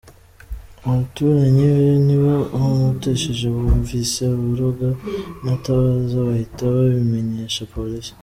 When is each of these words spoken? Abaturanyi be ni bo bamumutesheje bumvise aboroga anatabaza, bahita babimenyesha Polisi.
Abaturanyi 0.83 1.65
be 1.77 1.89
ni 2.05 2.15
bo 2.21 2.35
bamumutesheje 2.53 3.45
bumvise 3.55 4.19
aboroga 4.33 4.87
anatabaza, 5.41 6.15
bahita 6.27 6.61
babimenyesha 6.73 7.69
Polisi. 7.75 8.11